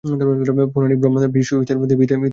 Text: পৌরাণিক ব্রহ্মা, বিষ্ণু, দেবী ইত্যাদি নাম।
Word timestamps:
পৌরাণিক 0.73 0.99
ব্রহ্মা, 1.01 1.19
বিষ্ণু, 1.27 1.57
দেবী 1.89 2.03
ইত্যাদি 2.05 2.13
নাম। 2.13 2.21